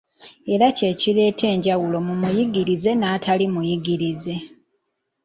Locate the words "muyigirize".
2.21-2.91, 3.53-4.35